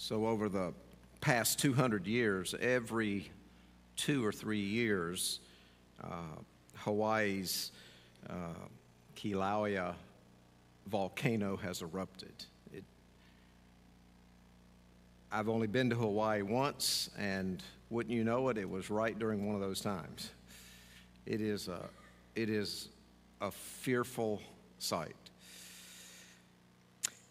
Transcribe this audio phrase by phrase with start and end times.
[0.00, 0.72] So, over the
[1.20, 3.32] past 200 years, every
[3.96, 5.40] two or three years,
[6.04, 6.38] uh,
[6.76, 7.72] Hawaii's
[8.30, 8.68] uh,
[9.16, 9.94] Kilauea
[10.86, 12.32] volcano has erupted.
[12.72, 12.84] It,
[15.32, 17.60] I've only been to Hawaii once, and
[17.90, 20.30] wouldn't you know it, it was right during one of those times.
[21.26, 21.80] It is a,
[22.36, 22.90] it is
[23.40, 24.40] a fearful
[24.78, 25.16] sight.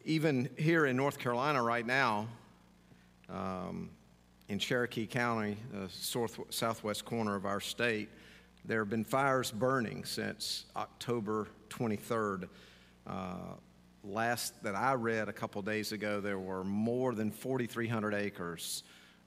[0.04, 2.28] Even here in North Carolina right now,
[3.30, 3.90] um,
[4.50, 8.10] in Cherokee County, the south, southwest corner of our state,
[8.66, 12.48] there have been fires burning since October 23rd.
[13.06, 13.36] Uh,
[14.04, 18.84] last that I read a couple days ago, there were more than 4,300 acres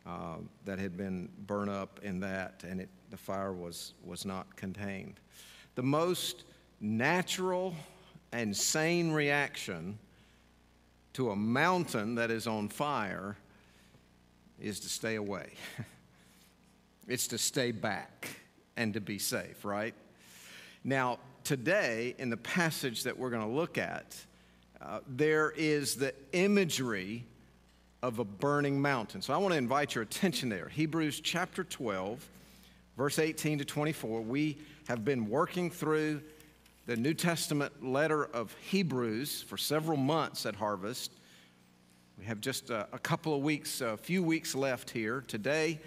[0.06, 4.56] uh, that had been burned up in that, and it, the fire was, was not
[4.56, 5.20] contained.
[5.75, 6.44] The most
[6.80, 7.75] natural
[8.32, 9.98] and sane reaction
[11.12, 13.36] to a mountain that is on fire
[14.61, 15.53] is to stay away.
[17.08, 18.28] it's to stay back
[18.77, 19.94] and to be safe, right?
[20.84, 24.16] Now, today, in the passage that we're going to look at,
[24.81, 27.25] uh, there is the imagery
[28.03, 29.20] of a burning mountain.
[29.20, 30.69] So I want to invite your attention there.
[30.69, 32.27] Hebrews chapter 12,
[32.97, 34.22] verse 18 to 24.
[34.22, 34.56] We
[34.88, 36.22] have been working through
[36.86, 41.12] the New Testament letter of Hebrews for several months at Harvest.
[42.20, 45.24] We have just a, a couple of weeks, a few weeks left here.
[45.26, 45.80] Today,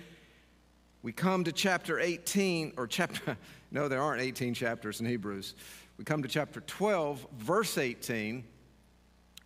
[1.03, 3.37] we come to chapter 18, or chapter,
[3.71, 5.53] no, there aren't 18 chapters in Hebrews.
[5.99, 8.43] We come to chapter 12, verse 18,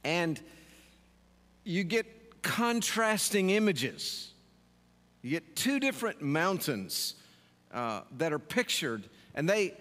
[0.06, 0.42] and
[1.66, 4.32] you get contrasting images.
[5.22, 7.16] You get two different mountains
[7.74, 9.74] uh, that are pictured, and they,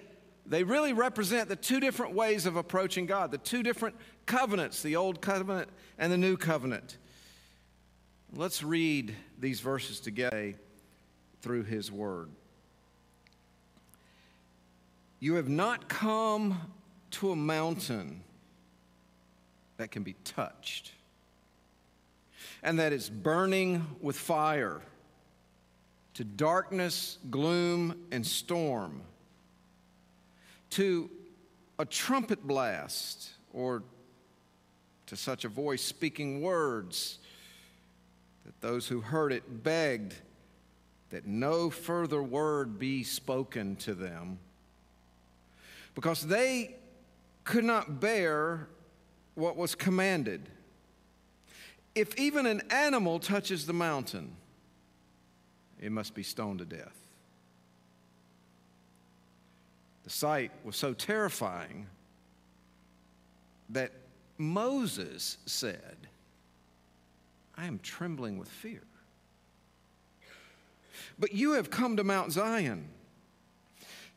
[0.45, 3.95] they really represent the two different ways of approaching God, the two different
[4.27, 6.99] covenants, the old covenant and the new covenant.
[8.35, 10.55] Let's read these verses together
[11.41, 12.29] through his word.
[15.21, 16.61] You have not come
[17.13, 18.23] to a mountain
[19.79, 20.93] that can be touched
[22.63, 24.81] and that is burning with fire,
[26.15, 29.03] to darkness, gloom, and storm,
[30.71, 31.11] to
[31.79, 33.83] a trumpet blast or
[35.07, 37.19] to such a voice speaking words
[38.45, 40.15] that those who heard it begged
[41.11, 44.39] that no further word be spoken to them
[45.95, 46.75] because they
[47.45, 48.69] could not bear
[49.35, 50.49] what was commanded.
[51.95, 54.33] If even an animal touches the mountain,
[55.81, 56.97] it must be stoned to death.
[60.05, 61.87] The sight was so terrifying
[63.71, 63.93] that
[64.39, 65.97] Moses said,
[67.57, 68.83] I am trembling with fear.
[71.19, 72.89] But you have come to Mount Zion,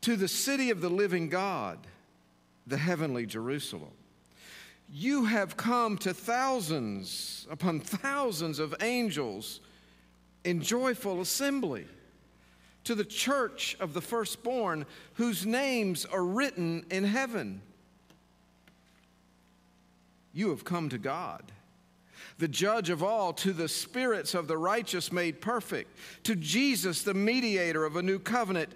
[0.02, 1.78] to the city of the living God,
[2.66, 3.92] the heavenly Jerusalem.
[4.92, 9.60] You have come to thousands upon thousands of angels
[10.44, 11.86] in joyful assembly,
[12.84, 17.60] to the church of the firstborn, whose names are written in heaven.
[20.32, 21.52] You have come to God
[22.40, 27.14] the judge of all, to the spirits of the righteous made perfect, to Jesus, the
[27.14, 28.70] mediator of a new covenant,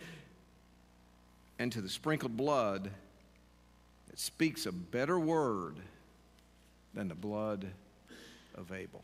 [1.59, 2.91] and to the sprinkled blood
[4.09, 5.77] that speaks a better word
[6.93, 7.67] than the blood
[8.55, 9.03] of Abel.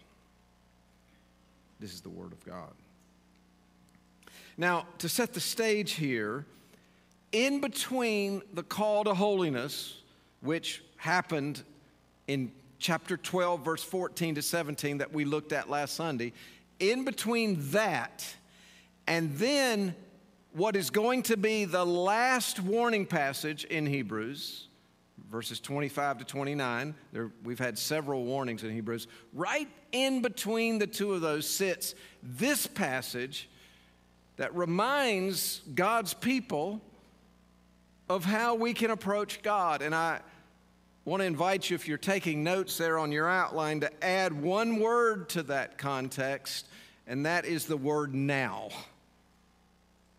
[1.81, 2.73] This is the word of God.
[4.59, 6.45] Now, to set the stage here,
[7.33, 9.97] in between the call to holiness,
[10.43, 11.63] which happened
[12.31, 16.33] in chapter 12, verse 14 to 17 that we looked at last Sunday,
[16.79, 18.25] in between that
[19.09, 19.97] and then
[20.53, 24.69] what is going to be the last warning passage in Hebrews,
[25.29, 26.95] verses 25 to 29.
[27.13, 29.09] There, we've had several warnings in Hebrews.
[29.33, 33.51] Right in between the two of those sits this passage
[34.37, 36.81] that reminds God's people
[38.09, 39.83] of how we can approach God.
[39.83, 40.21] And I,
[41.11, 44.79] want to invite you, if you're taking notes there on your outline, to add one
[44.79, 46.69] word to that context,
[47.05, 48.69] and that is the word now.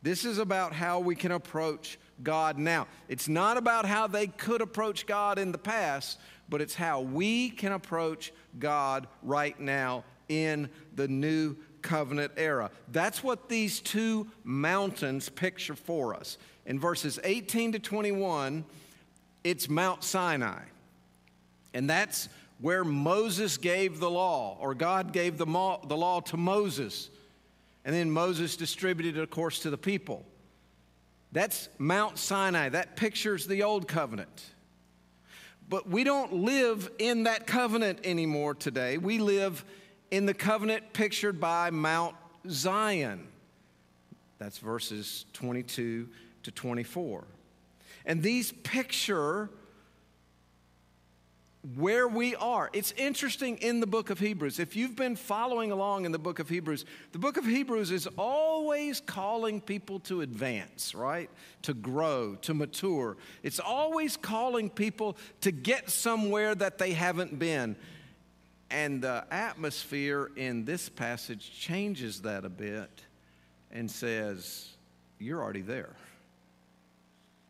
[0.02, 2.88] This is about how we can approach God now.
[3.08, 7.52] It's not about how they could approach God in the past, but it's how we
[7.52, 12.70] can approach God right now in the new covenant era.
[12.92, 16.38] That's what these two mountains picture for us.
[16.66, 18.66] In verses 18 to 21,
[19.46, 20.64] it's Mount Sinai.
[21.74, 22.30] And that's
[22.60, 27.10] where Moses gave the law, or God gave the, the law to Moses.
[27.84, 30.26] And then Moses distributed it, of course, to the people.
[31.32, 32.70] That's Mount Sinai.
[32.70, 34.52] That pictures the old covenant.
[35.70, 38.98] But we don't live in that covenant anymore today.
[38.98, 39.64] We live
[40.12, 42.16] in the covenant pictured by Mount
[42.50, 43.28] Zion.
[44.38, 46.10] That's verses 22
[46.44, 47.24] to 24.
[48.06, 49.50] And these picture
[51.76, 52.72] where we are.
[52.74, 54.60] It's interesting in the book of Hebrews.
[54.60, 58.08] If you've been following along in the book of Hebrews, the book of Hebrews is
[58.18, 61.30] always calling people to advance, right?
[61.64, 63.16] To grow, to mature.
[63.44, 67.76] It's always calling people to get somewhere that they haven't been.
[68.72, 72.90] And the atmosphere in this passage changes that a bit
[73.70, 74.70] and says,
[75.20, 75.96] You're already there.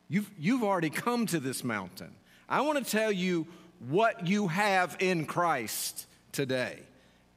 [0.09, 2.13] You've, you've already come to this mountain.
[2.49, 3.47] I want to tell you
[3.89, 6.79] what you have in Christ today.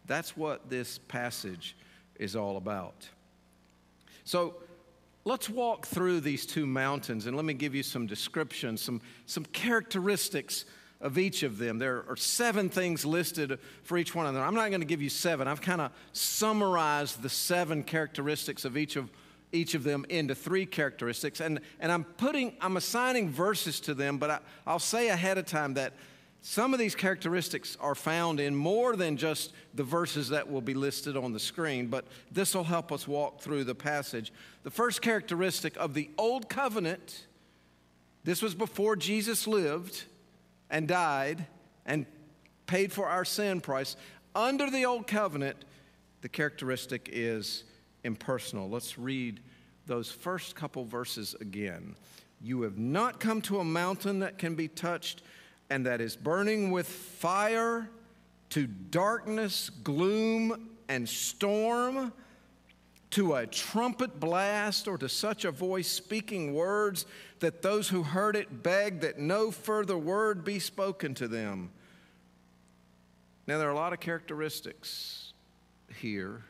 [0.07, 1.77] That's what this passage
[2.17, 3.09] is all about.
[4.25, 4.57] So
[5.25, 9.45] let's walk through these two mountains and let me give you some descriptions, some, some
[9.47, 10.67] characteristics
[11.01, 11.79] of each of them.
[11.79, 14.43] There are seven things listed for each one of them.
[14.43, 15.49] I'm not going to give you seven.
[15.49, 19.11] I've kind of summarized the seven characteristics of each of
[19.53, 21.41] each of them into three characteristics.
[21.41, 25.47] And, and I'm putting, I'm assigning verses to them, but I, I'll say ahead of
[25.47, 25.93] time that
[26.47, 30.75] some of these characteristics are found in more than just the verses that will be
[30.75, 34.31] listed on the screen, but this will help us walk through the passage.
[34.63, 37.29] The first characteristic of the Old Covenant,
[38.25, 40.05] this was before Jesus lived
[40.69, 41.47] and died
[41.87, 42.05] and
[42.67, 43.97] paid for our sin price.
[44.35, 45.57] Under the Old Covenant,
[46.21, 47.65] the characteristic is
[48.05, 48.69] impersonal.
[48.69, 49.41] Let's read
[49.87, 51.97] those first couple verses again.
[52.43, 55.23] You have not come to a mountain that can be touched
[55.71, 57.89] and that is burning with fire
[58.51, 62.13] to darkness, gloom, and storm,
[63.11, 67.07] to a trumpet blast, or to such a voice speaking words
[67.41, 71.71] that those who heard it begged that no further word be spoken to them.
[73.47, 75.33] Now, there are a lot of characteristics
[76.01, 76.43] here,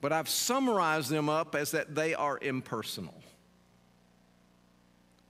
[0.00, 3.22] but I've summarized them up as that they are impersonal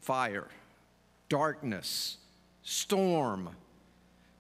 [0.01, 0.49] fire,
[1.29, 2.19] darkness,
[2.63, 3.51] storm.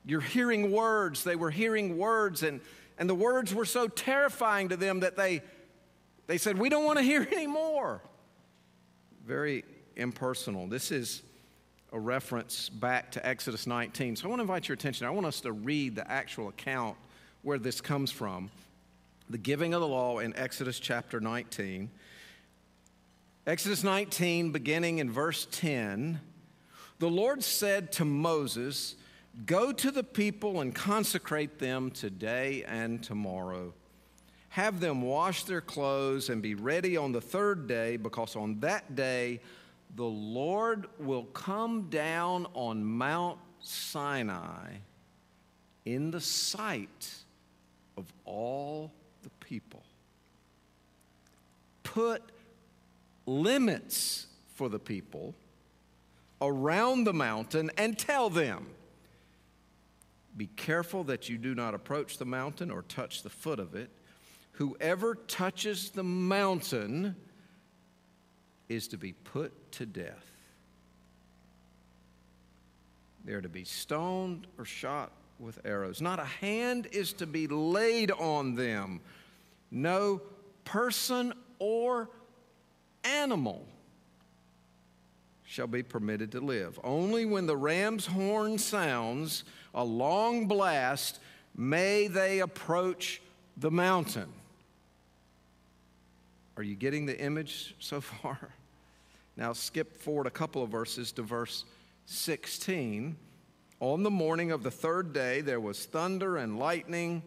[0.04, 1.24] You're hearing words.
[1.24, 2.60] They were hearing words, and,
[2.98, 5.42] and the words were so terrifying to them that they,
[6.26, 8.02] they said, We don't want to hear anymore.
[9.26, 9.64] Very
[9.96, 10.66] impersonal.
[10.66, 11.22] This is
[11.92, 14.16] a reference back to Exodus 19.
[14.16, 15.06] So I want to invite your attention.
[15.06, 16.96] I want us to read the actual account
[17.42, 18.50] where this comes from
[19.30, 21.90] the giving of the law in Exodus chapter 19.
[23.46, 26.20] Exodus 19, beginning in verse 10
[27.02, 28.94] the Lord said to Moses,
[29.44, 33.75] Go to the people and consecrate them today and tomorrow.
[34.50, 38.94] Have them wash their clothes and be ready on the third day, because on that
[38.94, 39.40] day
[39.96, 44.75] the Lord will come down on Mount Sinai
[45.84, 47.12] in the sight
[47.96, 48.93] of all
[49.25, 49.82] the people.
[51.82, 52.22] Put
[53.26, 55.34] limits for the people
[56.43, 58.67] around the mountain and tell them,
[60.37, 63.91] Be careful that you do not approach the mountain or touch the foot of it.
[64.53, 67.17] Whoever touches the mountain
[68.69, 70.27] is to be put to death.
[73.25, 76.01] They're to be stoned or shot with arrows.
[76.01, 79.01] Not a hand is to be laid on them.
[79.70, 80.20] No
[80.65, 82.11] person or
[83.05, 83.67] animal
[85.52, 86.80] shall be permitted to live.
[86.82, 89.44] Only when the ram's horn sounds
[89.74, 91.18] a long blast
[91.54, 93.20] may they approach
[93.58, 94.30] the mountain.
[96.56, 98.38] Are you getting the image so far?
[99.34, 101.64] Now, skip forward a couple of verses to verse
[102.04, 103.16] 16.
[103.80, 107.22] On the morning of the third day, there was thunder and lightning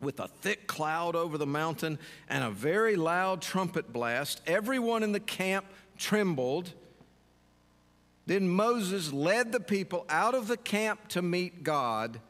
[0.00, 4.40] with a thick cloud over the mountain and a very loud trumpet blast.
[4.48, 5.64] Everyone in the camp
[5.96, 6.72] trembled.
[8.26, 12.20] Then Moses led the people out of the camp to meet God,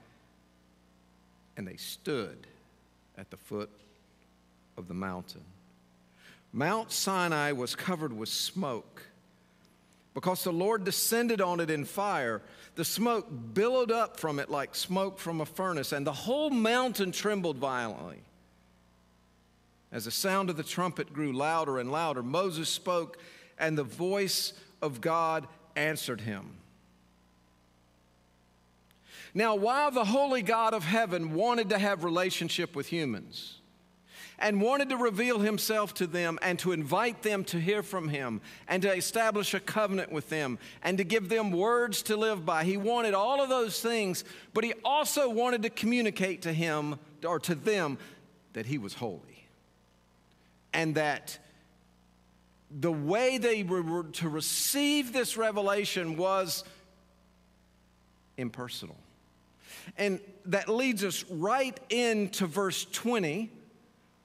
[1.57, 2.47] and they stood
[3.19, 3.71] at the foot
[4.77, 5.45] of the mountain.
[6.53, 9.03] Mount Sinai was covered with smoke
[10.15, 12.43] because the Lord descended on it in fire.
[12.75, 17.13] The smoke billowed up from it like smoke from a furnace, and the whole mountain
[17.13, 18.23] trembled violently.
[19.91, 23.19] As the sound of the trumpet grew louder and louder, Moses spoke,
[23.59, 26.57] and the voice of God answered him
[29.35, 33.61] Now, while the holy God of heaven wanted to have relationship with humans,
[34.43, 38.41] and wanted to reveal himself to them and to invite them to hear from him
[38.67, 42.65] and to establish a covenant with them and to give them words to live by.
[42.65, 47.39] He wanted all of those things, but he also wanted to communicate to him or
[47.39, 47.99] to them
[48.53, 49.47] that he was holy
[50.73, 51.39] and that
[52.81, 56.65] the way they were to receive this revelation was
[58.37, 58.97] impersonal.
[59.97, 63.51] And that leads us right into verse 20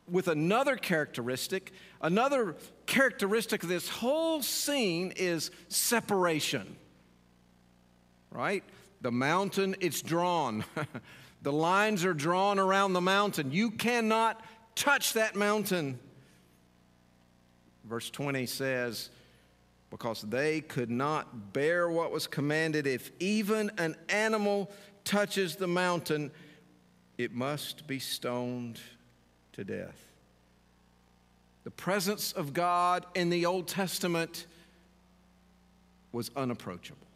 [0.10, 1.74] with another characteristic.
[2.02, 6.76] Another characteristic of this whole scene is separation.
[8.32, 8.64] Right?
[9.02, 10.64] The mountain, it's drawn.
[11.42, 13.52] the lines are drawn around the mountain.
[13.52, 14.42] You cannot
[14.76, 16.00] touch that mountain.
[17.88, 19.10] Verse 20 says,
[19.90, 24.70] because they could not bear what was commanded, if even an animal
[25.06, 26.32] touches the mountain,
[27.18, 28.80] it must be stoned
[29.54, 30.04] to death.
[31.64, 34.46] The presence of God in the Old Testament
[36.12, 37.07] was unapproachable.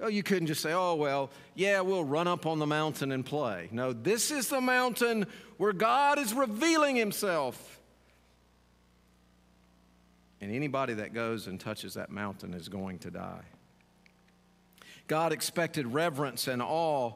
[0.00, 3.24] Oh, you couldn't just say, oh, well, yeah, we'll run up on the mountain and
[3.24, 3.68] play.
[3.70, 5.26] No, this is the mountain
[5.58, 7.80] where God is revealing himself.
[10.40, 13.44] And anybody that goes and touches that mountain is going to die.
[15.06, 17.12] God expected reverence and awe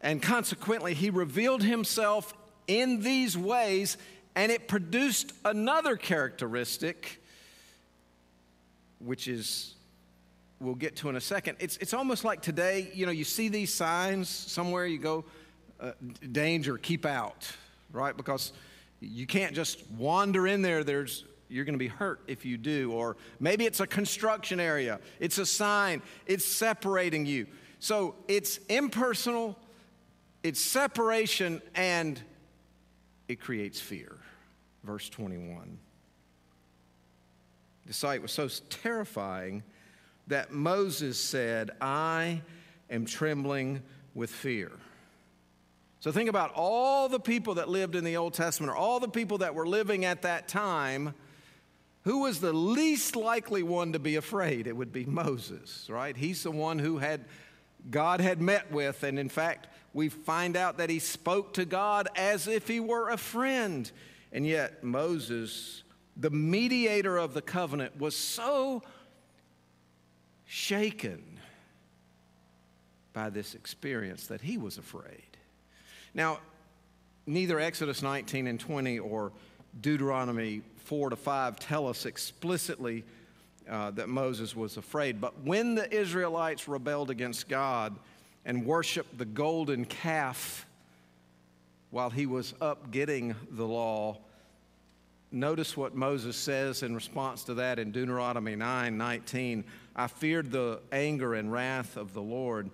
[0.00, 2.32] and consequently, he revealed himself
[2.66, 3.96] in these ways,
[4.34, 7.20] and it produced another characteristic,
[9.00, 9.74] which is,
[10.60, 11.56] we'll get to in a second.
[11.60, 15.24] It's, it's almost like today, you know, you see these signs somewhere, you go,
[15.80, 15.92] uh,
[16.32, 17.50] danger, keep out,
[17.92, 18.16] right?
[18.16, 18.52] Because
[19.00, 20.82] you can't just wander in there.
[20.82, 22.92] There's you're going to be hurt if you do.
[22.92, 27.46] Or maybe it's a construction area, it's a sign, it's separating you.
[27.80, 29.56] So it's impersonal,
[30.42, 32.20] it's separation and
[33.28, 34.16] it creates fear.
[34.84, 35.78] Verse 21.
[37.86, 39.62] The sight was so terrifying
[40.28, 42.42] that Moses said, I
[42.90, 43.82] am trembling
[44.14, 44.70] with fear.
[46.00, 49.08] So think about all the people that lived in the Old Testament, or all the
[49.08, 51.14] people that were living at that time.
[52.04, 54.66] Who was the least likely one to be afraid?
[54.66, 56.16] It would be Moses, right?
[56.16, 57.24] He's the one who had
[57.90, 62.08] God had met with, and in fact, we find out that he spoke to God
[62.14, 63.90] as if he were a friend.
[64.32, 65.82] And yet, Moses,
[66.16, 68.82] the mediator of the covenant, was so
[70.48, 71.22] shaken
[73.12, 75.36] by this experience that he was afraid.
[76.14, 76.40] Now,
[77.26, 79.30] neither Exodus 19 and 20 or
[79.80, 83.04] Deuteronomy 4 to 5 tell us explicitly
[83.68, 85.20] uh, that Moses was afraid.
[85.20, 87.94] But when the Israelites rebelled against God,
[88.48, 90.66] and worshiped the golden calf
[91.90, 94.16] while he was up getting the law.
[95.30, 99.64] Notice what Moses says in response to that in Deuteronomy 9 19.
[99.98, 102.70] I feared the anger and wrath of the Lord,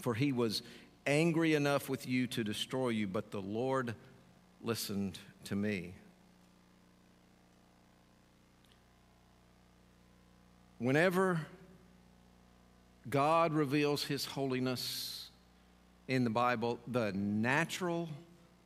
[0.00, 0.62] for he was
[1.06, 3.94] angry enough with you to destroy you, but the Lord
[4.62, 5.92] listened to me.
[10.78, 11.40] Whenever
[13.10, 15.28] God reveals His holiness
[16.06, 18.08] in the Bible, the natural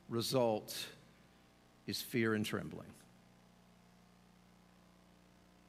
[0.07, 0.85] result
[1.85, 2.92] is fear and trembling.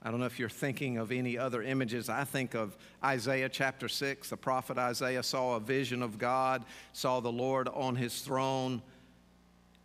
[0.05, 2.11] I don't know if you're thinking of any other images.
[2.11, 4.29] I think of Isaiah chapter 6.
[4.29, 8.83] The prophet Isaiah saw a vision of God, saw the Lord on his throne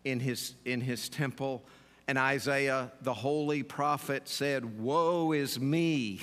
[0.04, 1.64] in his, in his temple.
[2.08, 6.20] And Isaiah, the holy prophet, said, Woe is me!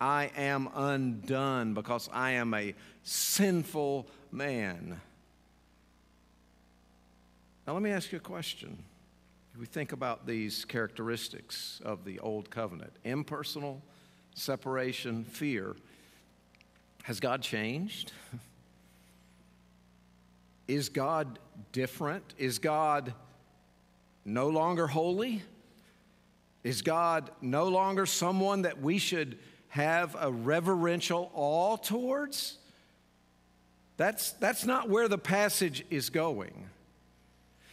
[0.00, 5.00] I am undone because I am a sinful man.
[7.66, 8.78] Now, let me ask you a question.
[9.58, 13.82] We think about these characteristics of the Old Covenant impersonal,
[14.34, 15.74] separation, fear
[17.02, 18.12] has God changed?
[20.68, 21.38] Is God
[21.72, 22.34] different?
[22.36, 23.14] Is God
[24.26, 25.42] no longer holy?
[26.62, 29.38] Is God no longer someone that we should
[29.68, 32.58] have a reverential awe towards.
[33.96, 36.68] That's, that's not where the passage is going.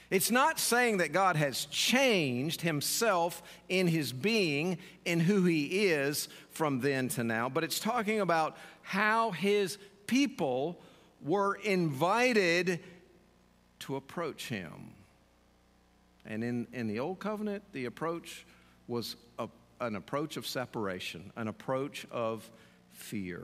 [0.09, 6.29] It's not saying that God has changed himself in his being, in who he is
[6.51, 10.79] from then to now, but it's talking about how his people
[11.24, 12.79] were invited
[13.79, 14.91] to approach him.
[16.25, 18.45] And in, in the Old Covenant, the approach
[18.88, 19.47] was a
[19.81, 22.50] an approach of separation, an approach of
[22.91, 23.41] fear.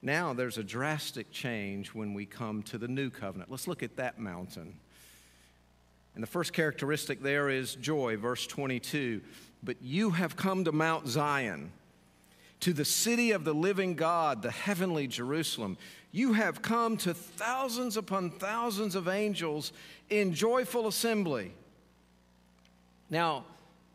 [0.00, 3.50] Now there's a drastic change when we come to the new covenant.
[3.50, 4.74] Let's look at that mountain.
[6.14, 9.20] And the first characteristic there is joy, verse 22.
[9.62, 11.72] But you have come to Mount Zion,
[12.60, 15.76] to the city of the living God, the heavenly Jerusalem.
[16.12, 19.72] You have come to thousands upon thousands of angels
[20.10, 21.52] in joyful assembly.
[23.10, 23.44] Now,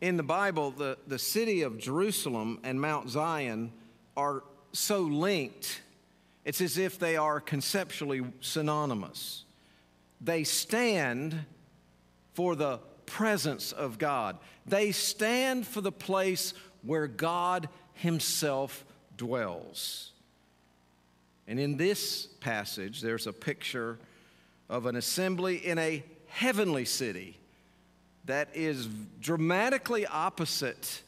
[0.02, 3.72] in the Bible, the, the city of Jerusalem and Mount Zion
[4.18, 4.44] are
[4.74, 5.82] so linked,
[6.46, 9.46] it's as if they are conceptually synonymous.
[10.20, 11.46] They stand
[12.34, 18.86] for the presence of God, they stand for the place where God Himself
[19.18, 20.12] dwells.
[21.48, 24.00] And in this passage, there's a picture
[24.70, 27.38] of an assembly in a heavenly city
[28.26, 28.88] that is
[29.20, 31.02] dramatically opposite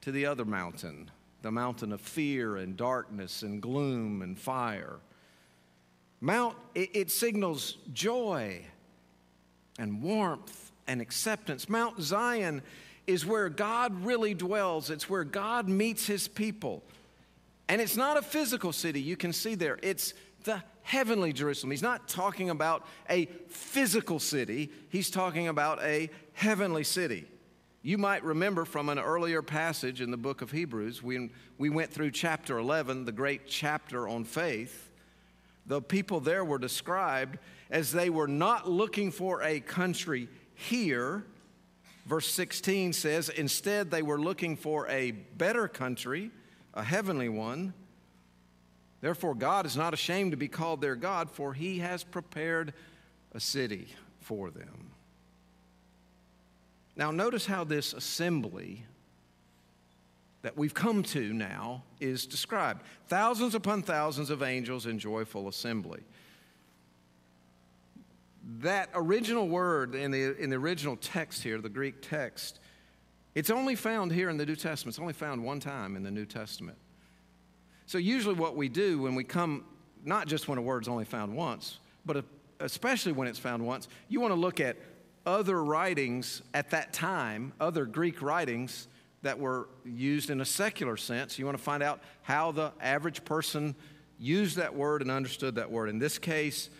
[0.00, 1.10] to the other mountain,
[1.42, 4.98] the mountain of fear and darkness and gloom and fire.
[6.20, 8.64] Mount, it, it signals joy
[9.78, 11.68] and warmth and acceptance.
[11.68, 12.62] Mount Zion
[13.06, 16.82] is where God really dwells, it's where God meets his people.
[17.68, 19.78] And it's not a physical city, you can see there.
[19.82, 21.70] It's the heavenly Jerusalem.
[21.70, 27.26] He's not talking about a physical city, he's talking about a heavenly city.
[27.84, 31.90] You might remember from an earlier passage in the book of Hebrews, when we went
[31.92, 34.92] through chapter 11, the great chapter on faith,
[35.66, 37.38] the people there were described
[37.70, 41.24] as they were not looking for a country here.
[42.06, 46.30] Verse 16 says, instead, they were looking for a better country,
[46.74, 47.74] a heavenly one.
[49.00, 52.74] Therefore, God is not ashamed to be called their God, for he has prepared
[53.32, 53.88] a city
[54.20, 54.91] for them.
[57.02, 58.86] Now, notice how this assembly
[60.42, 66.04] that we've come to now is described thousands upon thousands of angels in joyful assembly.
[68.60, 72.60] That original word in the, in the original text here, the Greek text,
[73.34, 74.94] it's only found here in the New Testament.
[74.94, 76.78] It's only found one time in the New Testament.
[77.86, 79.64] So, usually, what we do when we come,
[80.04, 82.24] not just when a word's only found once, but
[82.60, 84.76] especially when it's found once, you want to look at
[85.26, 88.88] other writings at that time, other Greek writings
[89.22, 91.38] that were used in a secular sense.
[91.38, 93.74] You want to find out how the average person
[94.18, 95.88] used that word and understood that word.
[95.88, 96.70] In this case,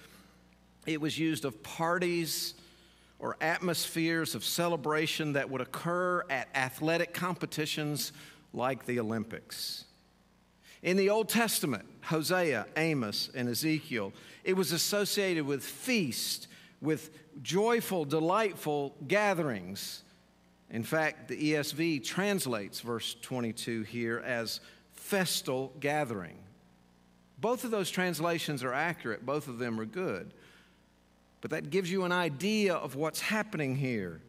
[0.87, 2.55] it was used of parties
[3.19, 8.13] or atmospheres of celebration that would occur at athletic competitions
[8.53, 9.85] like the Olympics.
[10.83, 16.49] In the Old Testament, Hosea, Amos, and Ezekiel, it was associated with feast,
[16.81, 17.11] with
[17.43, 20.03] joyful, delightful gatherings.
[20.71, 24.61] In fact, the ESV translates verse 22 here as
[24.93, 26.39] festal gathering.
[27.39, 30.33] Both of those translations are accurate, both of them are good.
[31.41, 34.21] But that gives you an idea of what's happening here.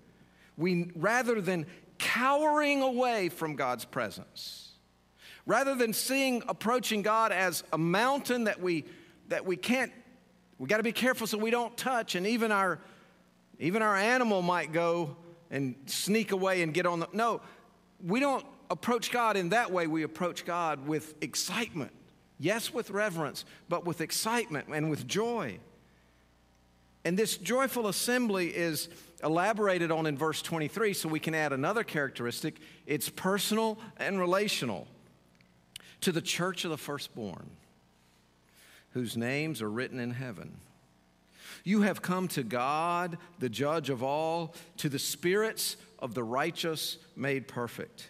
[0.58, 1.68] We, rather than
[2.00, 4.72] cowering away from God's presence,
[5.46, 8.86] rather than seeing approaching God as a mountain that we,
[9.30, 9.92] that we can't,
[10.58, 12.80] we got to be careful so we don't touch, and even our
[13.64, 15.16] even our animal might go
[15.50, 17.08] and sneak away and get on the.
[17.14, 17.40] No,
[18.06, 19.88] we don't approach God in that way.
[19.88, 21.94] We approach God with excitement.
[22.40, 25.60] Yes, with reverence, but with excitement and with joy.
[27.06, 28.90] And this joyful assembly is
[29.24, 34.88] elaborated on in verse 23, so we can add another characteristic it's personal and relational
[36.02, 37.50] to the church of the firstborn,
[38.92, 40.58] whose names are written in heaven.
[41.64, 46.98] You have come to God, the judge of all, to the spirits of the righteous
[47.16, 48.10] made perfect.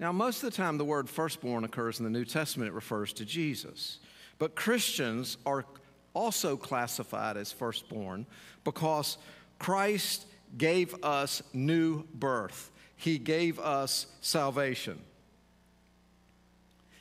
[0.00, 3.12] Now, most of the time, the word firstborn occurs in the New Testament, it refers
[3.14, 4.00] to Jesus.
[4.38, 5.64] But Christians are
[6.12, 8.26] also classified as firstborn
[8.64, 9.18] because
[9.58, 10.26] Christ
[10.58, 14.98] gave us new birth, He gave us salvation.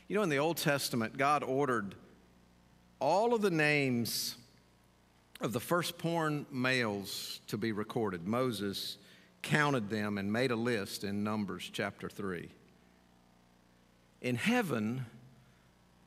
[0.08, 1.96] You know, in the Old Testament, God ordered
[3.00, 4.36] all of the names
[5.43, 8.25] of the firstborn males to be recorded.
[8.25, 8.97] Moses
[9.41, 12.49] counted them and made a list in Numbers chapter 3.
[14.21, 15.06] In heaven,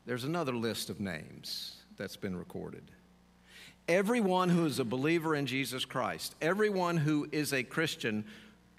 [0.06, 2.90] there's another list of names that's been recorded.
[3.88, 8.24] Everyone who is a believer in Jesus Christ, everyone who is a Christian,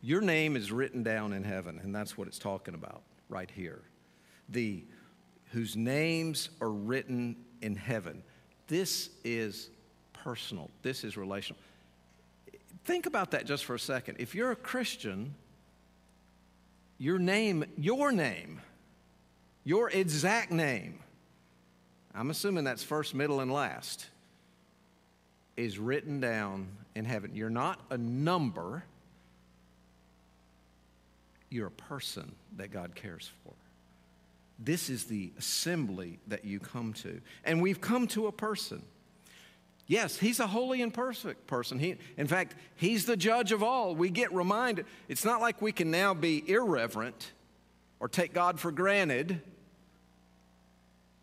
[0.01, 3.83] your name is written down in heaven, and that's what it's talking about right here.
[4.49, 4.83] The
[5.51, 8.23] whose names are written in heaven.
[8.67, 9.69] This is
[10.27, 11.57] personal, this is relational.
[12.83, 14.17] Think about that just for a second.
[14.19, 15.33] If you're a Christian,
[16.97, 18.59] your name, your name,
[19.63, 20.99] your exact name
[22.13, 24.07] I'm assuming that's first, middle, and last,
[25.55, 27.31] is written down in heaven.
[27.35, 28.83] You're not a number,
[31.51, 33.53] you're a person that God cares for.
[34.57, 37.21] This is the assembly that you come to.
[37.45, 38.81] And we've come to a person.
[39.87, 41.79] Yes, he's a holy and perfect person.
[41.79, 43.95] He, in fact, he's the judge of all.
[43.95, 44.85] We get reminded.
[45.07, 47.31] It's not like we can now be irreverent
[48.01, 49.41] or take God for granted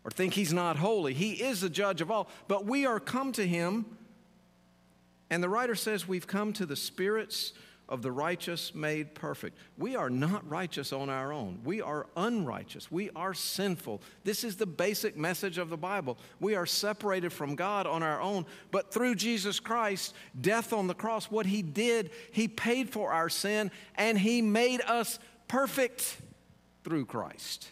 [0.03, 1.13] or think he's not holy.
[1.13, 2.27] He is the judge of all.
[2.47, 3.85] But we are come to him,
[5.29, 7.53] and the writer says we've come to the spirits
[7.87, 9.57] of the righteous made perfect.
[9.77, 11.59] We are not righteous on our own.
[11.63, 12.91] We are unrighteous.
[12.91, 14.01] We are sinful.
[14.23, 16.17] This is the basic message of the Bible.
[16.39, 20.95] We are separated from God on our own, but through Jesus Christ, death on the
[20.95, 26.17] cross, what He did, He paid for our sin and He made us perfect
[26.83, 27.69] through Christ.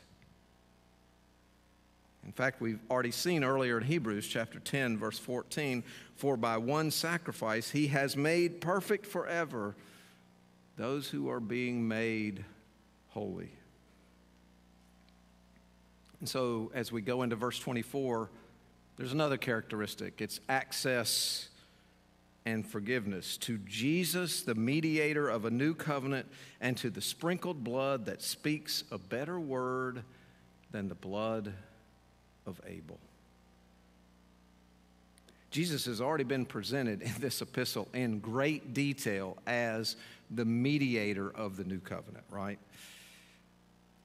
[2.26, 5.84] In fact, we've already seen earlier in Hebrews chapter 10, verse 14,
[6.16, 9.76] for by one sacrifice he has made perfect forever
[10.78, 12.44] those who are being made
[13.10, 13.52] holy.
[16.20, 18.30] And so, as we go into verse 24,
[18.96, 21.50] there's another characteristic it's access
[22.46, 26.28] and forgiveness to Jesus, the mediator of a new covenant,
[26.60, 30.04] and to the sprinkled blood that speaks a better word
[30.72, 31.54] than the blood
[32.46, 33.00] of Abel.
[35.52, 39.96] Jesus has already been presented in this epistle in great detail as
[40.36, 42.60] the mediator of the new covenant, right?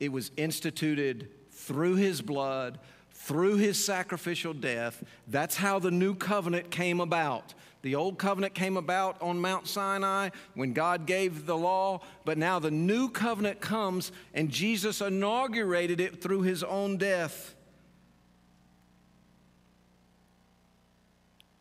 [0.00, 2.78] It was instituted through his blood,
[3.12, 5.02] through his sacrificial death.
[5.26, 7.54] That's how the new covenant came about.
[7.82, 12.58] The old covenant came about on Mount Sinai when God gave the law, but now
[12.58, 17.54] the new covenant comes and Jesus inaugurated it through his own death.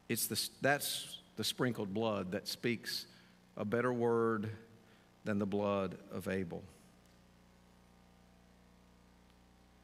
[0.10, 3.06] It's the, that's the sprinkled blood that speaks
[3.58, 4.50] a better word
[5.26, 6.64] than the blood of Abel.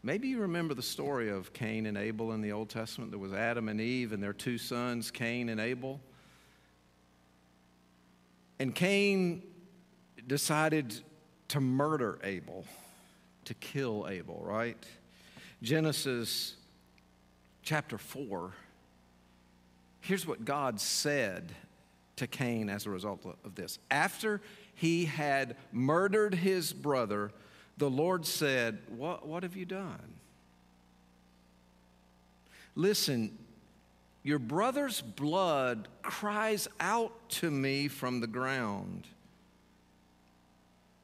[0.03, 3.11] Maybe you remember the story of Cain and Abel in the Old Testament.
[3.11, 5.99] There was Adam and Eve and their two sons, Cain and Abel.
[8.59, 9.41] And Cain
[10.27, 10.93] decided
[11.49, 12.65] to murder Abel,
[13.45, 14.77] to kill Abel, right?
[15.61, 16.55] Genesis
[17.61, 18.51] chapter 4.
[20.01, 21.53] Here's what God said
[22.17, 23.79] to Cain as a result of this.
[23.89, 24.41] After
[24.75, 27.31] he had murdered his brother,
[27.77, 30.13] the Lord said, What, what have you done?
[32.75, 33.37] Listen,
[34.23, 39.07] your brother's blood cries out to me from the ground.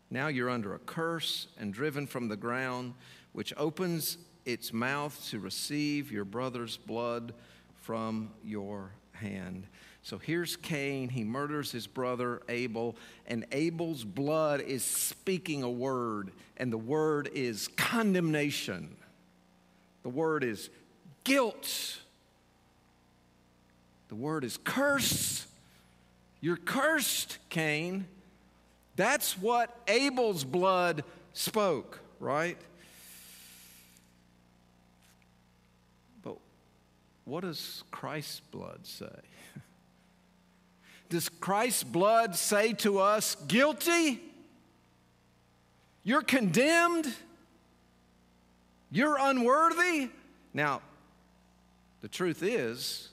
[0.09, 2.93] Now you're under a curse and driven from the ground,
[3.33, 7.33] which opens its mouth to receive your brother's blood
[7.75, 9.67] from your hand.
[10.01, 11.09] So here's Cain.
[11.09, 12.95] He murders his brother Abel,
[13.27, 18.95] and Abel's blood is speaking a word, and the word is condemnation.
[20.03, 20.69] The word is
[21.23, 21.97] guilt.
[24.07, 25.45] The word is curse.
[26.41, 28.05] You're cursed, Cain.
[28.95, 32.57] That's what Abel's blood spoke, right?
[36.23, 36.37] But
[37.25, 39.05] what does Christ's blood say?
[41.09, 44.21] Does Christ's blood say to us, guilty?
[46.03, 47.11] You're condemned?
[48.91, 50.09] You're unworthy?
[50.53, 50.81] Now,
[52.01, 53.09] the truth is,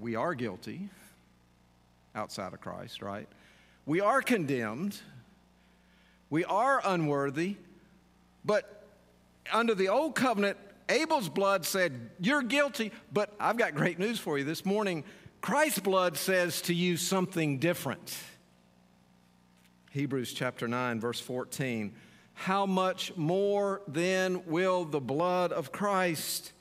[0.00, 0.88] we are guilty
[2.14, 3.28] outside of Christ, right?
[3.86, 4.96] We are condemned.
[6.30, 7.56] We are unworthy.
[8.44, 8.84] But
[9.52, 10.56] under the old covenant,
[10.88, 12.92] Abel's blood said, You're guilty.
[13.12, 15.04] But I've got great news for you this morning.
[15.44, 18.16] Christ's blood says to you something different.
[19.90, 21.92] Hebrews chapter 9, verse 14.
[22.32, 26.54] How much more then will the blood of Christ,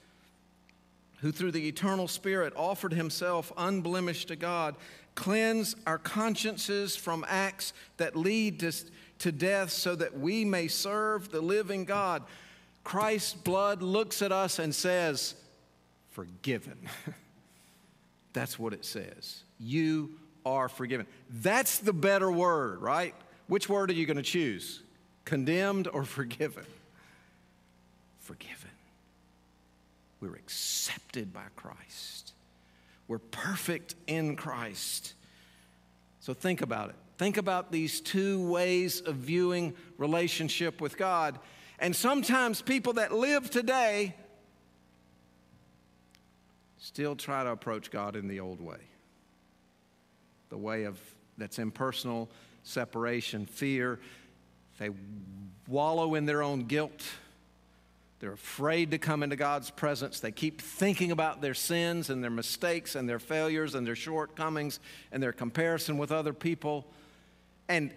[1.21, 4.75] who through the eternal Spirit offered himself unblemished to God,
[5.15, 8.73] cleanse our consciences from acts that lead to,
[9.19, 12.23] to death so that we may serve the living God?
[12.83, 15.35] Christ's blood looks at us and says,
[16.09, 16.89] Forgiven.
[18.33, 19.43] That's what it says.
[19.59, 20.11] You
[20.45, 21.05] are forgiven.
[21.29, 23.15] That's the better word, right?
[23.47, 24.81] Which word are you going to choose?
[25.25, 26.65] Condemned or forgiven?
[28.19, 28.71] Forgiven.
[30.19, 32.33] We're accepted by Christ.
[33.07, 35.13] We're perfect in Christ.
[36.21, 36.95] So think about it.
[37.17, 41.37] Think about these two ways of viewing relationship with God.
[41.79, 44.15] And sometimes people that live today
[46.83, 48.75] still try to approach God in the old way.
[50.49, 50.99] The way of
[51.37, 52.29] that's impersonal,
[52.63, 53.99] separation, fear.
[54.79, 54.89] They
[55.67, 57.01] wallow in their own guilt.
[58.19, 60.19] They're afraid to come into God's presence.
[60.19, 64.81] They keep thinking about their sins and their mistakes and their failures and their shortcomings
[65.11, 66.85] and their comparison with other people.
[67.69, 67.91] And,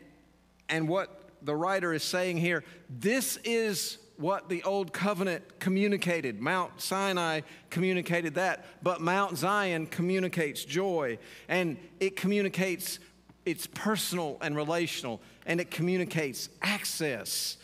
[0.68, 6.40] and what the writer is saying here this is what the old covenant communicated.
[6.40, 12.98] Mount Sinai communicated that, but Mount Zion communicates joy and it communicates
[13.44, 17.56] it's personal and relational and it communicates access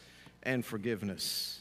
[0.42, 1.60] and forgiveness.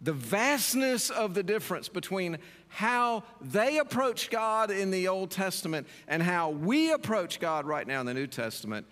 [0.00, 6.22] The vastness of the difference between how they approach God in the Old Testament and
[6.22, 8.86] how we approach God right now in the New Testament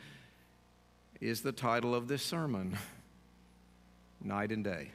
[1.21, 2.77] is the title of this sermon
[4.23, 4.91] Night and Day.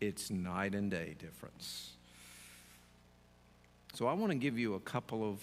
[0.00, 1.92] It's night and day difference.
[3.94, 5.42] So I want to give you a couple of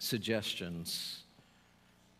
[0.00, 1.22] suggestions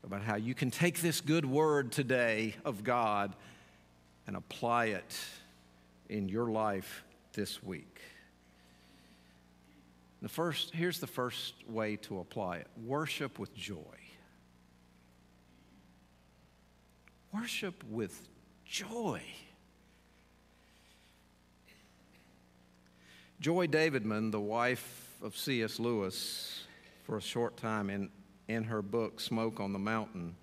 [0.05, 3.35] about how you can take this good word today of God
[4.27, 5.19] and apply it
[6.09, 8.01] in your life this week.
[10.21, 13.79] The first, here's the first way to apply it worship with joy.
[17.33, 18.29] Worship with
[18.73, 19.21] joy.
[23.39, 25.79] Joy Davidman, the wife of C.S.
[25.79, 26.65] Lewis,
[27.05, 28.09] for a short time in,
[28.49, 30.37] in her book, Smoke on the Mountain,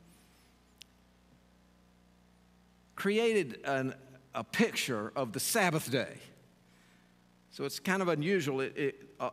[2.96, 3.96] created an,
[4.36, 6.18] a picture of the Sabbath day.
[7.50, 8.62] So it's kind of unusual.
[8.62, 9.32] It, it, uh,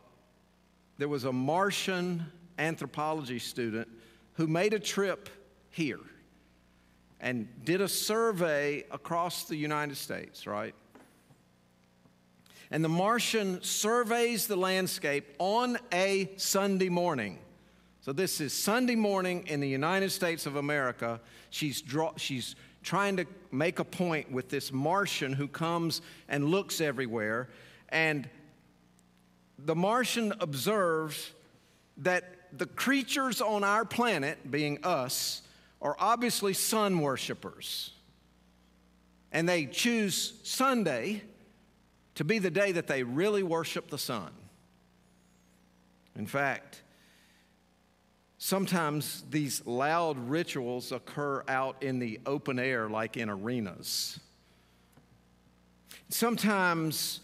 [0.97, 2.25] there was a Martian
[2.57, 3.89] anthropology student
[4.33, 5.29] who made a trip
[5.69, 5.99] here
[7.19, 10.75] and did a survey across the United States, right?
[12.69, 17.39] And the Martian surveys the landscape on a Sunday morning.
[18.01, 21.19] So this is Sunday morning in the United States of America.
[21.49, 26.81] She's, draw, she's trying to make a point with this Martian who comes and looks
[26.81, 27.49] everywhere.
[27.89, 28.29] And
[29.57, 31.31] the Martian observes
[31.97, 32.23] that
[32.57, 35.41] the creatures on our planet, being us,
[35.81, 37.91] are obviously sun worshipers.
[39.31, 41.21] And they choose Sunday
[42.15, 44.31] to be the day that they really worship the sun.
[46.15, 46.81] In fact,
[48.39, 54.19] sometimes these loud rituals occur out in the open air, like in arenas.
[56.09, 57.19] Sometimes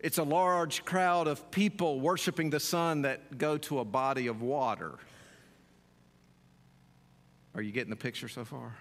[0.00, 4.42] it's a large crowd of people worshiping the sun that go to a body of
[4.42, 4.96] water.
[7.54, 8.76] Are you getting the picture so far?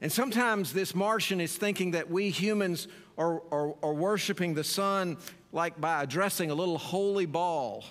[0.00, 5.18] And sometimes this Martian is thinking that we humans are, are, are worshiping the sun
[5.52, 7.84] like by addressing a little holy ball,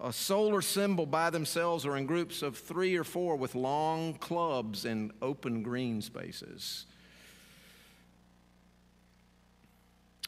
[0.00, 4.86] a solar symbol by themselves or in groups of three or four with long clubs
[4.86, 6.86] in open green spaces.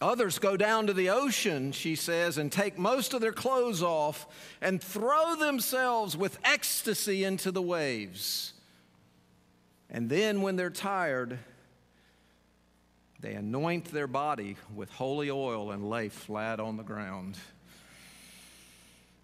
[0.01, 4.27] Others go down to the ocean, she says, and take most of their clothes off
[4.61, 8.53] and throw themselves with ecstasy into the waves.
[9.91, 11.39] And then, when they're tired,
[13.21, 17.37] they anoint their body with holy oil and lay flat on the ground,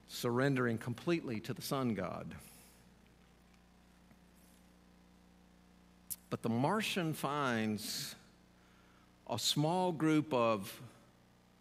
[0.08, 2.34] surrendering completely to the sun god.
[6.30, 8.16] But the Martian finds
[9.28, 10.80] a small group of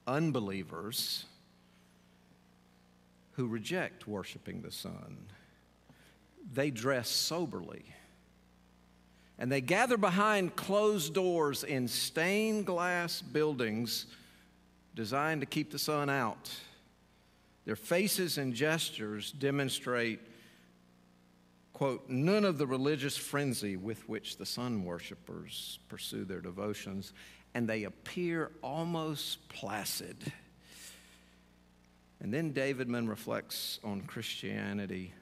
[0.05, 1.25] unbelievers
[3.33, 5.17] who reject worshiping the sun.
[6.53, 7.85] They dress soberly.
[9.39, 14.05] And they gather behind closed doors in stained glass buildings
[14.93, 16.51] designed to keep the sun out.
[17.65, 20.19] Their faces and gestures demonstrate,
[21.71, 27.13] quote, none of the religious frenzy with which the sun worshippers pursue their devotions
[27.53, 30.31] and they appear almost placid.
[32.19, 35.13] And then Davidman reflects on Christianity,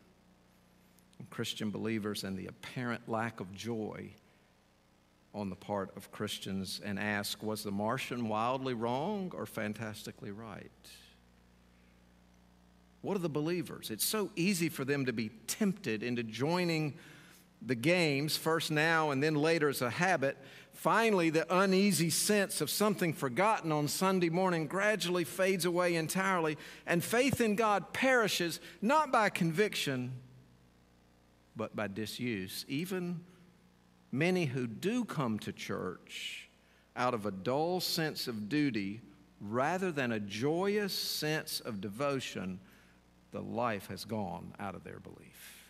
[1.20, 4.12] on Christian believers, and the apparent lack of joy
[5.34, 10.72] on the part of Christians and asks Was the Martian wildly wrong or fantastically right?
[13.02, 13.90] What are the believers?
[13.90, 16.94] It's so easy for them to be tempted into joining
[17.62, 20.38] the games, first now and then later as a habit,
[20.74, 27.04] Finally, the uneasy sense of something forgotten on Sunday morning gradually fades away entirely, and
[27.04, 30.14] faith in God perishes not by conviction,
[31.56, 32.66] but by disuse.
[32.68, 33.20] Even
[34.12, 36.50] many who do come to church
[36.96, 39.02] out of a dull sense of duty
[39.40, 42.60] rather than a joyous sense of devotion,
[43.32, 45.61] the life has gone out of their belief.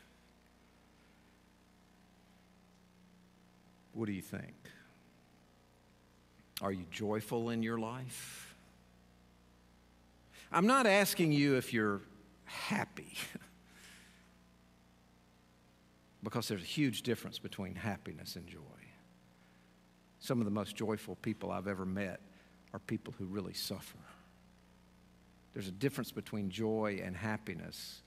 [3.94, 4.54] What do you think?
[6.62, 8.56] Are you joyful in your life?
[10.52, 12.02] I'm not asking you if you're
[12.46, 13.14] happy,
[16.24, 18.60] because there's a huge difference between happiness and joy.
[20.20, 22.20] Some of the most joyful people I've ever met
[22.74, 23.98] are people who really suffer.
[25.54, 28.02] There's a difference between joy and happiness.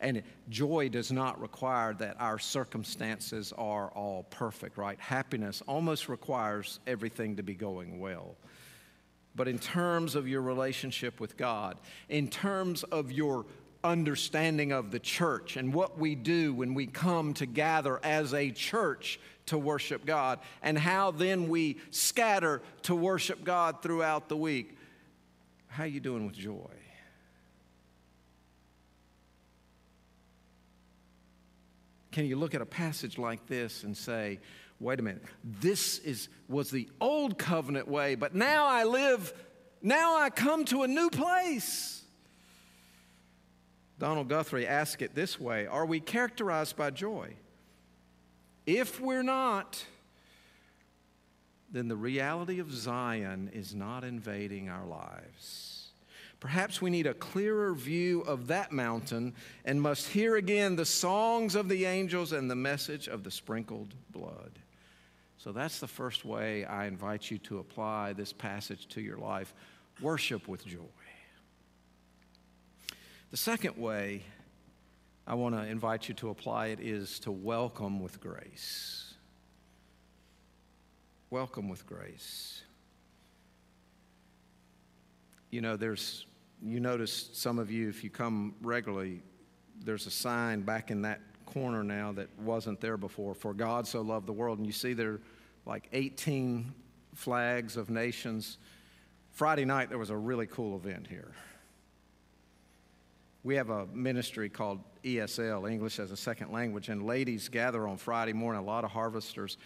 [0.00, 4.98] And joy does not require that our circumstances are all perfect, right?
[4.98, 8.36] Happiness almost requires everything to be going well.
[9.36, 13.46] But in terms of your relationship with God, in terms of your
[13.82, 18.50] understanding of the church and what we do when we come to gather as a
[18.50, 24.76] church to worship God, and how then we scatter to worship God throughout the week,
[25.68, 26.70] how are you doing with joy?
[32.12, 34.40] Can you look at a passage like this and say,
[34.80, 39.32] wait a minute, this is, was the old covenant way, but now I live,
[39.82, 42.02] now I come to a new place.
[43.98, 47.34] Donald Guthrie asked it this way Are we characterized by joy?
[48.66, 49.84] If we're not,
[51.70, 55.79] then the reality of Zion is not invading our lives.
[56.40, 59.34] Perhaps we need a clearer view of that mountain
[59.66, 63.94] and must hear again the songs of the angels and the message of the sprinkled
[64.10, 64.58] blood.
[65.36, 69.54] So that's the first way I invite you to apply this passage to your life
[70.00, 70.78] worship with joy.
[73.30, 74.22] The second way
[75.26, 79.14] I want to invite you to apply it is to welcome with grace.
[81.28, 82.62] Welcome with grace.
[85.50, 86.26] You know, there's
[86.62, 89.22] you notice some of you, if you come regularly,
[89.84, 94.02] there's a sign back in that corner now that wasn't there before for God so
[94.02, 94.58] loved the world.
[94.58, 95.20] And you see there are
[95.66, 96.72] like 18
[97.14, 98.58] flags of nations.
[99.32, 101.32] Friday night, there was a really cool event here.
[103.42, 107.96] We have a ministry called ESL, English as a Second Language, and ladies gather on
[107.96, 108.60] Friday morning.
[108.60, 109.56] A lot of harvesters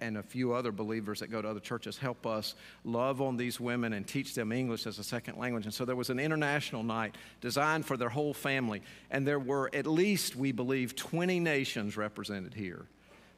[0.00, 3.60] and a few other believers that go to other churches help us love on these
[3.60, 5.66] women and teach them English as a second language.
[5.66, 9.68] And so there was an international night designed for their whole family, and there were
[9.74, 12.86] at least, we believe, 20 nations represented here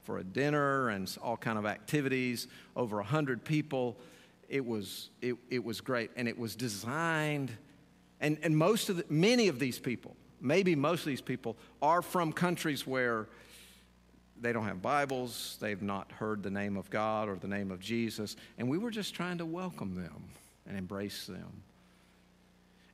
[0.02, 3.96] for a dinner and all kind of activities, over 100 people.
[4.48, 7.50] It was, it, it was great, and it was designed–
[8.20, 12.02] and, and most of the, many of these people, maybe most of these people, are
[12.02, 13.26] from countries where
[14.40, 17.80] they don't have Bibles, they've not heard the name of God or the name of
[17.80, 20.24] Jesus, and we were just trying to welcome them
[20.66, 21.62] and embrace them.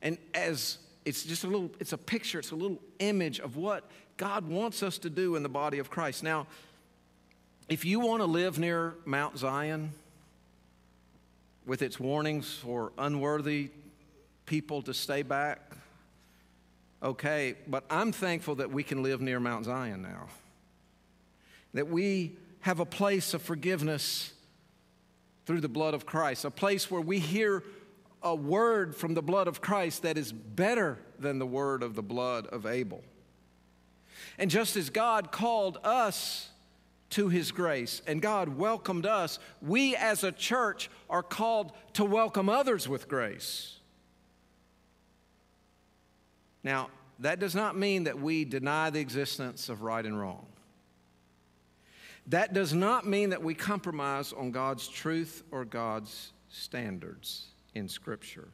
[0.01, 3.89] And as it's just a little, it's a picture, it's a little image of what
[4.17, 6.21] God wants us to do in the body of Christ.
[6.23, 6.47] Now,
[7.69, 9.91] if you want to live near Mount Zion
[11.65, 13.69] with its warnings for unworthy
[14.47, 15.61] people to stay back.
[17.03, 20.27] Okay, but I'm thankful that we can live near Mount Zion now.
[21.75, 24.33] That we have a place of forgiveness
[25.45, 27.63] through the blood of Christ, a place where we hear
[28.23, 32.01] a word from the blood of Christ that is better than the word of the
[32.01, 33.03] blood of Abel.
[34.39, 36.49] And just as God called us
[37.11, 42.49] to his grace and God welcomed us, we as a church are called to welcome
[42.49, 43.76] others with grace.
[46.67, 50.47] Now, that does not mean that we deny the existence of right and wrong.
[52.27, 58.49] That does not mean that we compromise on God's truth or God's standards in Scripture.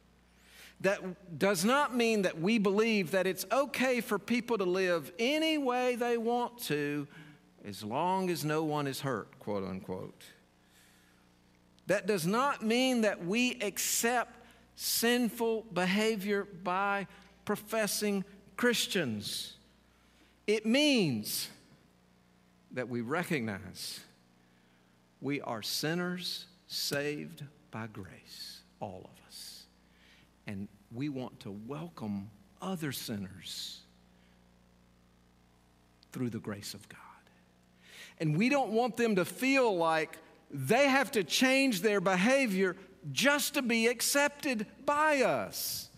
[0.82, 5.58] That does not mean that we believe that it's okay for people to live any
[5.58, 7.08] way they want to
[7.66, 10.24] as long as no one is hurt, quote unquote.
[11.88, 14.38] That does not mean that we accept
[14.76, 17.08] sinful behavior by
[17.46, 18.24] professing
[18.58, 19.54] Christians.
[20.48, 21.50] It means
[22.72, 24.00] that we recognize
[25.22, 29.64] we are sinners saved by grace, all of us.
[30.48, 32.30] And we want to welcome
[32.62, 33.80] other sinners
[36.12, 37.00] through the grace of God.
[38.20, 40.18] And we don't want them to feel like
[40.52, 42.76] they have to change their behavior
[43.12, 45.90] just to be accepted by us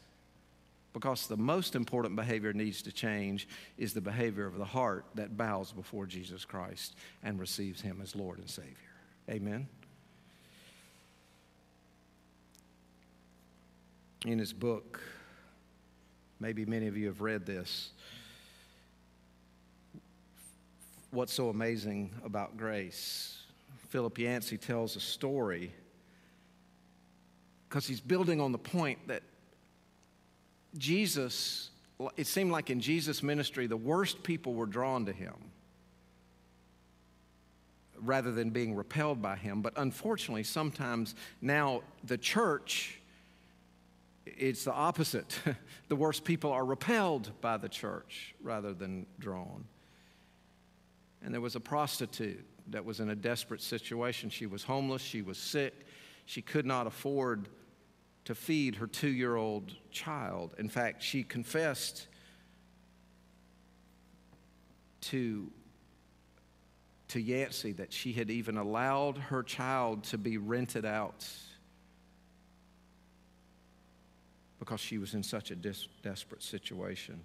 [0.96, 5.38] because the most important behavior needs to change is the behavior of the heart that
[5.38, 8.74] bows before Jesus Christ and receives Him as Lord and Savior.
[9.30, 9.68] Amen.
[14.26, 15.00] in his book,
[16.40, 17.92] maybe many of you have read this.
[21.12, 23.44] What's so amazing about grace?
[23.90, 25.72] Philip Yancey tells a story
[27.70, 29.24] because he's building on the point that
[30.78, 31.70] Jesus,
[32.18, 35.36] it seemed like in Jesus' ministry, the worst people were drawn to him
[38.02, 39.62] rather than being repelled by him.
[39.62, 43.00] But unfortunately, sometimes now the church,
[44.26, 45.40] it's the opposite.
[45.88, 49.66] the worst people are repelled by the church rather than drawn.
[51.24, 54.30] And there was a prostitute that was in a desperate situation.
[54.30, 55.74] She was homeless, she was sick,
[56.26, 57.48] she could not afford
[58.26, 60.56] to feed her two year old child.
[60.58, 62.08] In fact, she confessed
[65.02, 65.52] to,
[67.10, 71.26] to Yancey that she had even allowed her child to be rented out
[74.58, 77.22] because she was in such a dis- desperate situation.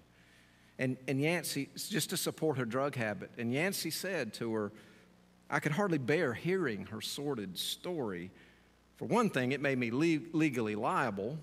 [0.78, 4.72] And, and Yancey, just to support her drug habit, and Yancey said to her,
[5.48, 8.30] I could hardly bear hearing her sordid story
[9.00, 11.38] for one thing, it made me le- legally liable.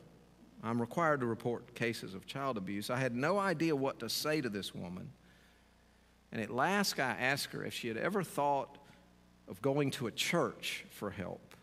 [0.64, 2.92] I'm required to report cases of child abuse.
[2.92, 5.10] I had no idea what to say to this woman.
[6.32, 8.78] And at last, I asked her if she had ever thought
[9.48, 11.56] of going to a church for help.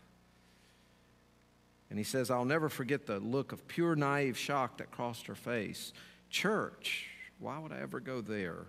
[1.89, 5.35] And he says, I'll never forget the look of pure naive shock that crossed her
[5.35, 5.93] face.
[6.29, 7.07] Church,
[7.39, 8.65] why would I ever go there?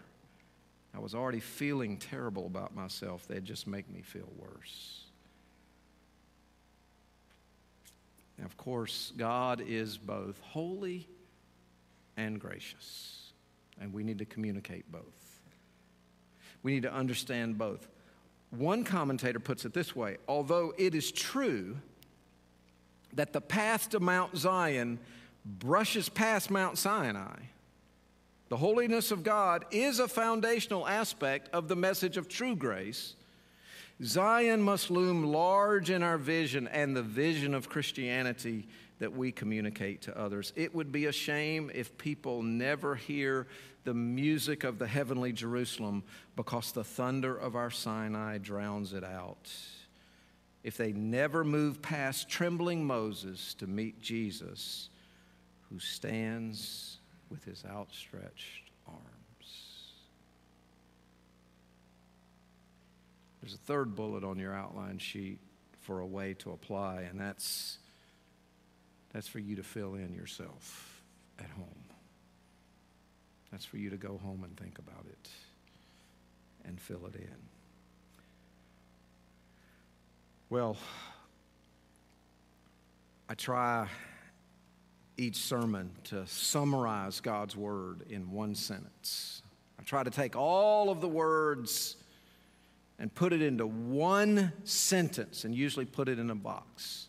[0.94, 3.26] I was already feeling terrible about myself.
[3.26, 5.05] They'd just make me feel worse.
[8.38, 11.08] Now, of course, God is both holy
[12.16, 13.32] and gracious,
[13.80, 15.40] and we need to communicate both.
[16.62, 17.88] We need to understand both.
[18.50, 21.76] One commentator puts it this way although it is true
[23.12, 24.98] that the path to Mount Zion
[25.44, 27.36] brushes past Mount Sinai,
[28.48, 33.14] the holiness of God is a foundational aspect of the message of true grace
[34.02, 38.68] Zion must loom large in our vision and the vision of Christianity
[38.98, 40.52] that we communicate to others.
[40.54, 43.46] It would be a shame if people never hear
[43.84, 46.02] the music of the heavenly Jerusalem
[46.34, 49.50] because the thunder of our Sinai drowns it out.
[50.62, 54.90] If they never move past trembling Moses to meet Jesus,
[55.70, 56.98] who stands
[57.30, 58.65] with his outstretched
[63.46, 65.38] There's a third bullet on your outline sheet
[65.82, 67.78] for a way to apply, and that's,
[69.12, 71.00] that's for you to fill in yourself
[71.38, 71.84] at home.
[73.52, 75.28] That's for you to go home and think about it
[76.64, 77.36] and fill it in.
[80.50, 80.76] Well,
[83.28, 83.86] I try
[85.16, 89.42] each sermon to summarize God's word in one sentence.
[89.78, 91.94] I try to take all of the words
[92.98, 97.08] and put it into one sentence and usually put it in a box,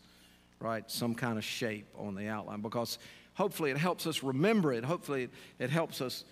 [0.60, 0.88] right?
[0.90, 2.98] Some kind of shape on the outline because
[3.34, 4.84] hopefully it helps us remember it.
[4.84, 6.24] Hopefully it, it helps us,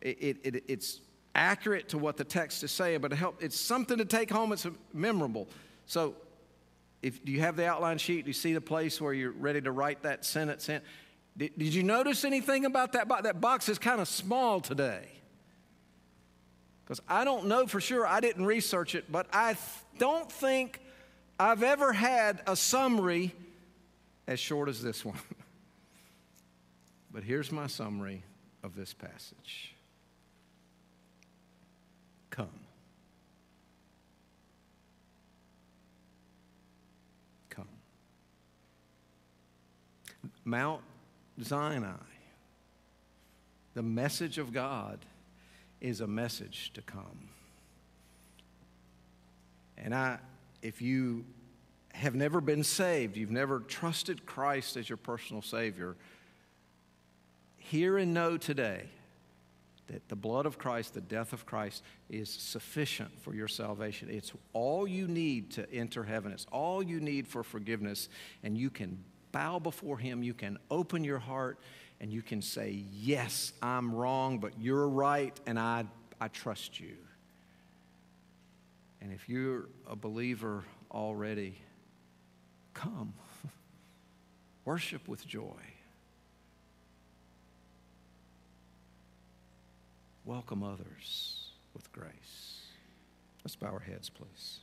[0.00, 1.00] it, it, it's
[1.34, 4.52] accurate to what the text is saying, but it help, it's something to take home.
[4.52, 5.48] It's memorable.
[5.86, 6.14] So
[7.02, 8.24] if do you have the outline sheet?
[8.24, 10.80] Do you see the place where you're ready to write that sentence in?
[11.36, 13.22] Did, did you notice anything about that box?
[13.24, 15.08] That box is kind of small today.
[16.92, 19.56] Because I don't know for sure, I didn't research it, but I
[19.96, 20.78] don't think
[21.40, 23.34] I've ever had a summary
[24.26, 25.16] as short as this one.
[27.10, 28.24] but here's my summary
[28.62, 29.74] of this passage
[32.28, 32.50] Come.
[37.48, 37.68] Come.
[40.44, 40.82] Mount
[41.42, 41.94] Sinai,
[43.72, 44.98] the message of God
[45.82, 47.28] is a message to come.
[49.76, 50.18] And I,
[50.62, 51.24] if you
[51.92, 55.96] have never been saved, you've never trusted Christ as your personal Savior,
[57.58, 58.84] hear and know today
[59.88, 64.08] that the blood of Christ, the death of Christ, is sufficient for your salvation.
[64.08, 68.08] It's all you need to enter heaven, it's all you need for forgiveness,
[68.44, 69.02] and you can
[69.32, 71.58] bow before Him, you can open your heart
[72.02, 75.86] and you can say, Yes, I'm wrong, but you're right, and I,
[76.20, 76.96] I trust you.
[79.00, 81.56] And if you're a believer already,
[82.74, 83.14] come.
[84.64, 85.60] Worship with joy.
[90.24, 92.62] Welcome others with grace.
[93.44, 94.60] Let's bow our heads, please.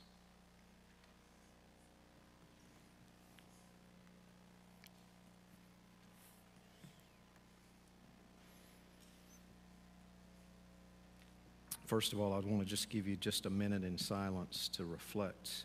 [11.90, 14.84] First of all, I'd want to just give you just a minute in silence to
[14.84, 15.64] reflect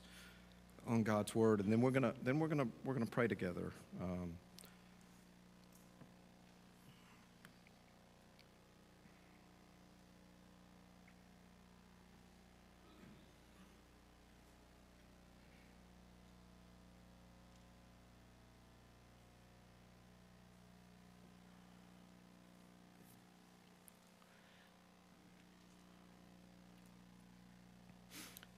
[0.87, 3.71] on God's word, and then we're gonna then we're gonna we're gonna pray together.
[4.01, 4.33] Um,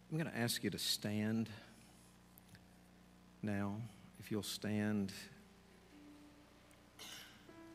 [0.10, 1.50] I'm going to ask you to stand
[3.42, 3.76] now,
[4.22, 5.12] if you'll stand.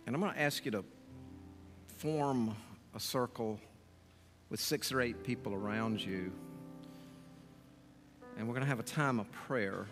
[0.06, 0.84] And I'm going to ask you to
[1.98, 2.56] form
[2.94, 3.60] a circle
[4.48, 6.32] with six or eight people around you.
[8.38, 9.84] And we're going to have a time of prayer.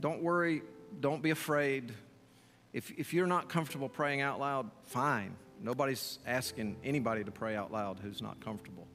[0.00, 0.62] Don't worry,
[1.00, 1.92] don't be afraid.
[2.72, 5.36] If, if you're not comfortable praying out loud, fine.
[5.62, 8.86] Nobody's asking anybody to pray out loud who's not comfortable.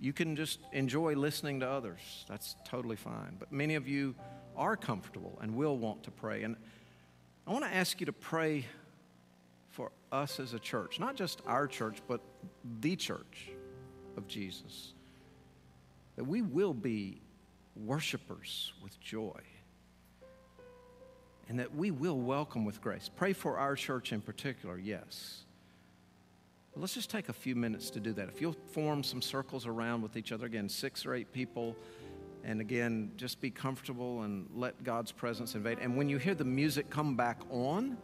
[0.00, 2.24] You can just enjoy listening to others.
[2.26, 3.36] That's totally fine.
[3.38, 4.14] But many of you
[4.56, 6.42] are comfortable and will want to pray.
[6.42, 6.56] And
[7.46, 8.64] I want to ask you to pray
[9.68, 12.22] for us as a church, not just our church, but
[12.80, 13.50] the church
[14.16, 14.94] of Jesus.
[16.16, 17.20] That we will be
[17.76, 19.40] worshipers with joy.
[21.46, 23.10] And that we will welcome with grace.
[23.14, 25.44] Pray for our church in particular, yes.
[26.76, 28.28] Let's just take a few minutes to do that.
[28.28, 31.76] If you'll form some circles around with each other, again, six or eight people,
[32.44, 35.78] and again, just be comfortable and let God's presence invade.
[35.80, 37.98] And when you hear the music come back on,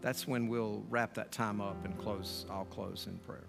[0.00, 2.46] that's when we'll wrap that time up and close.
[2.48, 3.48] I'll close in prayer.